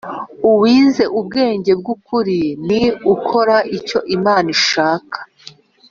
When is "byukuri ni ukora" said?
1.79-3.57